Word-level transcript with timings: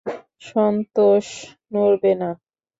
Santos, 0.41 1.27
নড়বে 1.73 2.11
না! 2.21 2.29